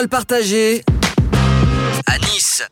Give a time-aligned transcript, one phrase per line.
[0.00, 0.82] Parole partagée
[2.06, 2.62] à Nice.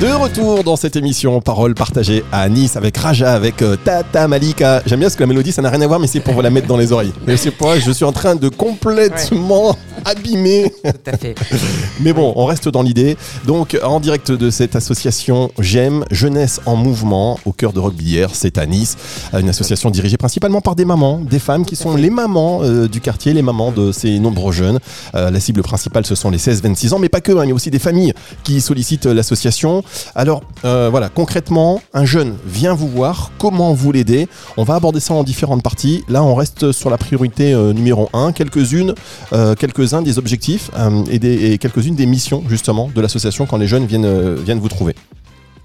[0.00, 4.82] De retour dans cette émission Parole partagée à Nice avec Raja, avec euh, Tata Malika.
[4.86, 6.40] J'aime bien ce que la mélodie, ça n'a rien à voir, mais c'est pour vous
[6.40, 7.12] la mettre dans les oreilles.
[7.28, 10.72] Mais c'est pas, je suis en train de complètement abîmer.
[10.82, 11.34] Tout à fait.
[12.00, 13.16] Mais bon, on reste dans l'idée.
[13.46, 18.58] Donc, en direct de cette association J'aime, Jeunesse en Mouvement, au cœur de Roquebillière, c'est
[18.58, 18.96] à Nice.
[19.32, 23.00] Une association dirigée principalement par des mamans, des femmes qui sont les mamans euh, du
[23.00, 24.78] quartier, les mamans de ces nombreux jeunes.
[25.14, 27.52] Euh, la cible principale, ce sont les 16-26 ans, mais pas que, hein, il y
[27.52, 29.82] a aussi des familles qui sollicitent l'association.
[30.14, 34.28] Alors, euh, voilà, concrètement, un jeune vient vous voir, comment vous l'aider?
[34.56, 36.04] On va aborder ça en différentes parties.
[36.08, 38.94] Là, on reste sur la priorité numéro 1, quelques-unes,
[39.32, 39.54] euh,
[39.94, 43.66] quelques-uns des objectifs euh, et, des- et quelques-unes des missions, justement, de l'association quand les
[43.68, 44.94] jeunes viennent, euh, viennent vous trouver.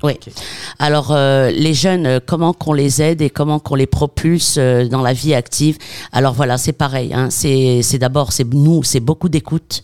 [0.01, 0.13] Oui.
[0.77, 4.87] Alors euh, les jeunes, euh, comment qu'on les aide et comment qu'on les propulse euh,
[4.87, 5.77] dans la vie active?
[6.13, 7.11] Alors voilà, c'est pareil.
[7.13, 7.27] Hein.
[7.29, 9.83] C'est c'est d'abord c'est nous, c'est beaucoup d'écoute.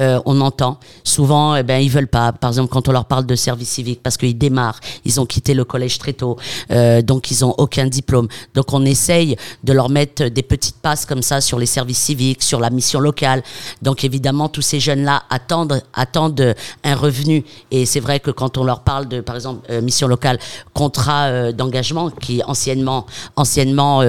[0.00, 0.78] Euh, on entend.
[1.04, 2.32] Souvent, eh ben, ils veulent pas.
[2.32, 5.52] Par exemple, quand on leur parle de service civique, parce qu'ils démarrent, ils ont quitté
[5.52, 6.38] le collège très tôt,
[6.70, 8.26] euh, donc ils ont aucun diplôme.
[8.54, 12.42] Donc on essaye de leur mettre des petites passes comme ça sur les services civiques,
[12.42, 13.42] sur la mission locale.
[13.82, 17.44] Donc évidemment, tous ces jeunes-là attendent, attendent un revenu.
[17.70, 20.38] Et c'est vrai que quand on leur parle de, par exemple, euh, mission locale,
[20.72, 23.04] contrat d'engagement, qui anciennement,
[23.36, 24.02] anciennement,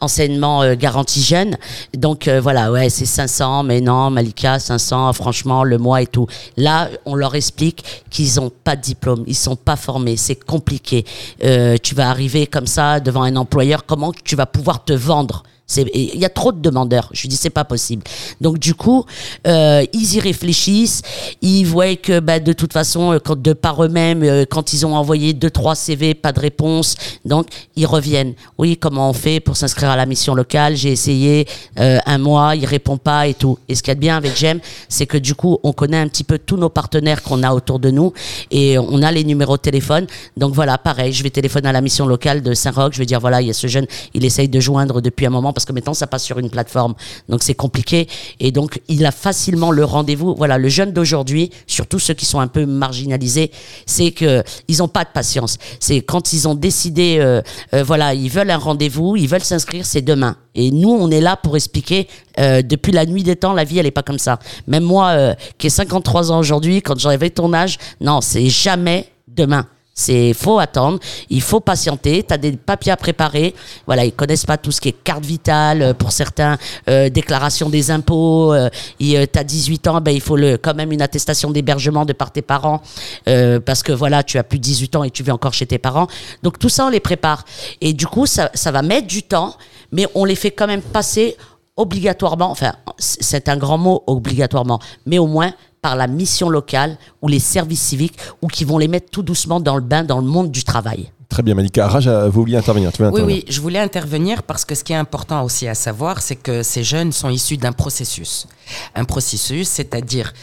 [0.00, 1.56] anciennement garantie jeune.
[1.94, 6.26] Donc voilà, ouais, c'est 500, mais non, Malika, 500, franchement, le mois et tout.
[6.56, 11.04] Là, on leur explique qu'ils n'ont pas de diplôme, ils sont pas formés, c'est compliqué.
[11.44, 15.42] Euh, tu vas arriver comme ça devant un employeur, comment tu vas pouvoir te vendre
[15.76, 17.08] Il y a trop de demandeurs.
[17.12, 18.02] Je lui dis c'est pas possible.
[18.40, 19.04] Donc du coup,
[19.46, 21.02] euh, ils y réfléchissent.
[21.42, 24.84] Ils voient que bah, de toute façon, euh, quand de par eux-mêmes, euh, quand ils
[24.86, 28.34] ont envoyé deux trois CV, pas de réponse, donc ils reviennent.
[28.58, 30.76] Oui, comment on fait pour s'inscrire à la mission locale?
[30.76, 33.58] J'ai essayé un mois, il répond pas et tout.
[33.68, 35.98] Et ce qu'il y a de bien avec Gem, c'est que du coup, on connaît
[35.98, 38.12] un petit peu tous nos partenaires qu'on a autour de nous
[38.50, 40.06] et on a les numéros de téléphone.
[40.36, 42.92] Donc voilà, pareil, je vais téléphoner à la mission locale de Saint-Roch.
[42.92, 45.30] Je vais dire voilà, il y a ce jeune, il essaye de joindre depuis un
[45.30, 46.94] moment parce que maintenant ça passe sur une plateforme,
[47.28, 48.08] donc c'est compliqué.
[48.40, 50.34] Et donc il a facilement le rendez-vous.
[50.34, 53.50] Voilà, le jeune d'aujourd'hui, surtout ceux qui sont un peu marginalisés,
[53.84, 55.58] c'est que ils ont pas de patience.
[55.78, 57.42] C'est quand ils ont décidé, euh,
[57.74, 60.36] euh, voilà, ils veulent un rendez-vous, ils veulent s'inscrire, c'est demain.
[60.54, 62.08] Et nous, on est là pour expliquer.
[62.38, 64.38] euh, depuis la nuit des temps, la vie, elle est pas comme ça.
[64.66, 69.66] Même moi, qui ai 53 ans aujourd'hui, quand j'avais ton âge, non, c'est jamais demain.
[69.94, 72.22] C'est faut attendre, il faut patienter.
[72.26, 73.54] Tu as des papiers à préparer.
[73.86, 76.58] Voilà, ils connaissent pas tout ce qui est carte vitale euh, pour certains,
[76.88, 78.54] euh, déclaration des impôts.
[78.54, 82.12] Euh, tu as 18 ans, ben il faut le quand même une attestation d'hébergement de
[82.12, 82.80] par tes parents
[83.28, 85.66] euh, parce que voilà, tu as plus de 18 ans et tu vis encore chez
[85.66, 86.06] tes parents.
[86.42, 87.44] Donc tout ça on les prépare
[87.80, 89.56] et du coup ça ça va mettre du temps,
[89.92, 91.36] mais on les fait quand même passer
[91.80, 95.52] obligatoirement, enfin c'est un grand mot obligatoirement, mais au moins
[95.82, 99.60] par la mission locale ou les services civiques ou qui vont les mettre tout doucement
[99.60, 101.10] dans le bain dans le monde du travail.
[101.30, 101.86] Très bien, Malika.
[101.86, 102.92] Raja, vous vouliez intervenir.
[102.92, 105.68] Tu veux Oui, intervenir oui, je voulais intervenir parce que ce qui est important aussi
[105.68, 108.48] à savoir, c'est que ces jeunes sont issus d'un processus.
[108.96, 110.34] Un processus, c'est-à-dire,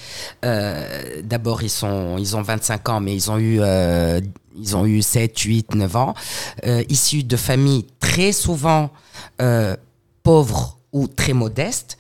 [0.46, 4.22] euh, d'abord, ils, sont, ils ont 25 ans, mais ils ont eu, euh,
[4.58, 6.14] ils ont eu 7, 8, 9 ans,
[6.66, 8.90] euh, issus de familles très souvent
[9.42, 9.76] euh,
[10.24, 11.98] pauvres ou très modestes,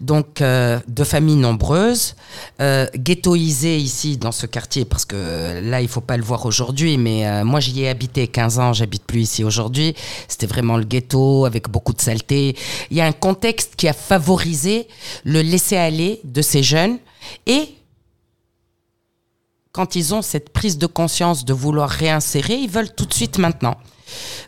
[0.00, 2.14] donc euh, de familles nombreuses,
[2.60, 6.98] euh, ghettoisées ici dans ce quartier, parce que là, il faut pas le voir aujourd'hui,
[6.98, 9.94] mais euh, moi j'y ai habité 15 ans, j'habite plus ici aujourd'hui.
[10.28, 12.56] C'était vraiment le ghetto avec beaucoup de saleté.
[12.90, 14.86] Il y a un contexte qui a favorisé
[15.24, 16.98] le laisser-aller de ces jeunes
[17.46, 17.74] et
[19.72, 23.38] quand ils ont cette prise de conscience de vouloir réinsérer, ils veulent tout de suite
[23.38, 23.76] maintenant.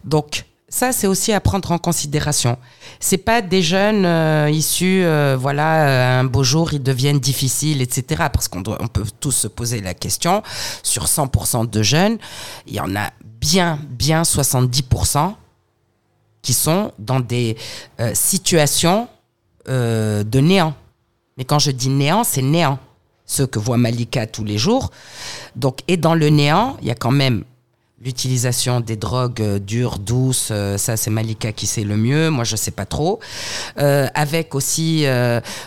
[0.05, 2.57] Donc, ça, c'est aussi à prendre en considération.
[3.01, 7.83] C'est pas des jeunes euh, issus, euh, voilà, euh, un beau jour, ils deviennent difficiles,
[7.83, 8.29] etc.
[8.33, 10.45] Parce qu'on peut tous se poser la question.
[10.85, 12.19] Sur 100% de jeunes,
[12.69, 13.11] il y en a
[13.41, 15.35] bien, bien 70%
[16.41, 17.57] qui sont dans des
[18.15, 19.09] situations
[19.67, 20.75] de néant.
[21.37, 22.79] Mais quand je dis néant, c'est néant.
[23.27, 24.91] Ceux que voit Malika tous les jours.
[25.57, 27.45] Donc, et dans le néant, il y a quand même
[28.03, 32.45] l'utilisation des drogues euh, dures, douces, euh, ça c'est Malika qui sait le mieux, moi
[32.45, 33.21] je sais pas trop,
[33.79, 35.05] Euh, avec aussi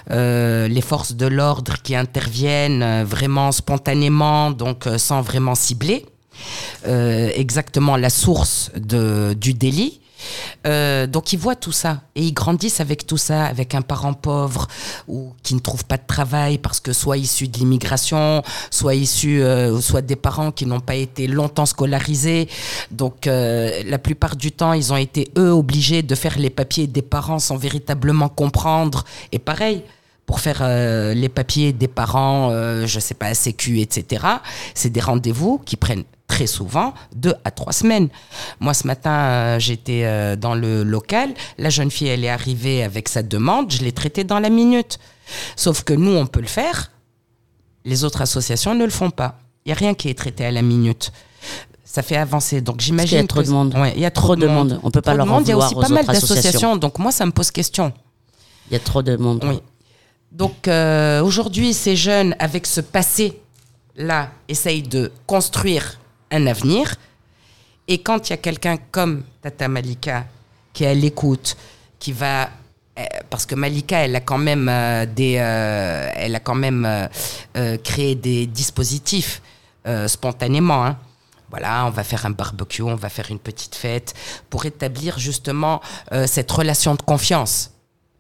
[0.09, 6.05] les forces de l'ordre qui interviennent vraiment spontanément, donc sans vraiment cibler
[6.85, 9.99] exactement la source de, du délit.
[10.65, 14.13] Euh, donc ils voient tout ça et ils grandissent avec tout ça, avec un parent
[14.13, 14.67] pauvre
[15.07, 19.41] ou qui ne trouve pas de travail parce que soit issu de l'immigration, soit issu,
[19.41, 22.47] euh, soit des parents qui n'ont pas été longtemps scolarisés.
[22.91, 26.87] Donc euh, la plupart du temps, ils ont été eux obligés de faire les papiers
[26.87, 29.03] des parents sans véritablement comprendre.
[29.31, 29.83] Et pareil,
[30.25, 30.63] pour faire
[31.13, 34.25] les papiers des parents, euh, je sais pas, Sécu, etc.
[34.73, 38.09] C'est des rendez-vous qui prennent très souvent deux à trois semaines.
[38.59, 41.29] Moi, ce matin, euh, j'étais euh, dans le local.
[41.59, 43.71] La jeune fille, elle est arrivée avec sa demande.
[43.71, 44.97] Je l'ai traitée dans la minute.
[45.55, 46.91] Sauf que nous, on peut le faire.
[47.85, 49.37] Les autres associations ne le font pas.
[49.63, 51.11] Il n'y a rien qui est traité à la minute.
[51.85, 52.61] Ça fait avancer.
[52.61, 53.09] Donc j'imagine.
[53.09, 53.75] qu'il y a trop de monde.
[53.75, 54.79] Ouais, il y a trop, Trop de monde.
[54.81, 55.43] On peut pas Trop leur en monde.
[55.45, 56.77] Il y a vouloir aussi pas mal d'associations.
[56.77, 57.93] Donc moi, ça me pose question.
[58.71, 59.45] Il y a trop de monde.
[59.47, 59.59] Oui.
[60.31, 65.99] Donc euh, aujourd'hui, ces jeunes, avec ce passé-là, essayent de construire
[66.33, 66.95] un avenir.
[67.87, 70.25] Et quand il y a quelqu'un comme Tata Malika
[70.73, 71.55] qui est à l'écoute,
[71.99, 72.49] qui va
[72.99, 77.09] euh, parce que Malika, elle a quand même euh, des, euh, elle a quand même
[77.83, 79.41] créé des dispositifs
[80.07, 80.85] spontanément.
[80.85, 80.97] hein.
[81.49, 84.13] Voilà, on va faire un barbecue, on va faire une petite fête
[84.49, 85.81] pour établir justement
[86.25, 87.72] cette relation de confiance.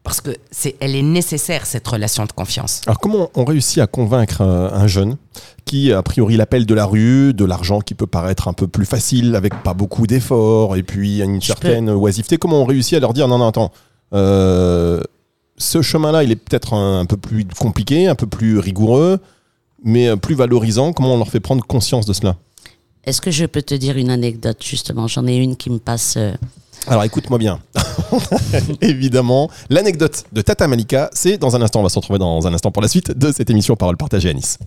[0.03, 2.81] Parce que c'est, elle est nécessaire cette relation de confiance.
[2.87, 5.15] Alors comment on réussit à convaincre un jeune
[5.63, 8.85] qui a priori l'appel de la rue, de l'argent qui peut paraître un peu plus
[8.85, 12.99] facile avec pas beaucoup d'efforts et puis une Je certaine oisiveté, comment on réussit à
[12.99, 13.71] leur dire non non attends,
[14.13, 15.01] euh,
[15.57, 19.19] ce chemin-là il est peut-être un, un peu plus compliqué, un peu plus rigoureux,
[19.85, 22.35] mais euh, plus valorisant, comment on leur fait prendre conscience de cela?
[23.05, 25.07] Est-ce que je peux te dire une anecdote justement?
[25.07, 26.15] J'en ai une qui me passe.
[26.17, 26.33] euh,
[26.87, 27.59] Alors écoute-moi bien.
[28.81, 32.53] Évidemment, l'anecdote de Tata Malika, c'est dans un instant, on va se retrouver dans un
[32.53, 34.57] instant pour la suite de cette émission Parole partagée à Nice.